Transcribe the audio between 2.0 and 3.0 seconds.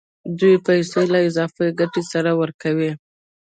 سره ورکوي